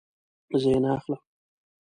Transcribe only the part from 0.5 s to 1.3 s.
زه یی نه اخلم